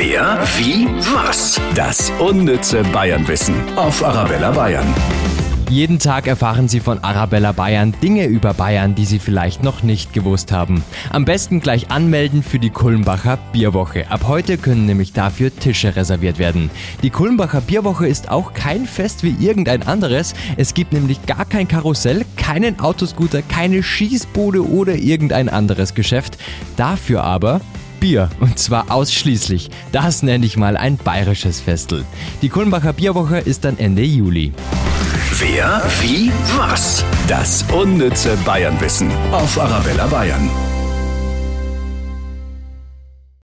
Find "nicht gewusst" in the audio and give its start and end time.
9.82-10.52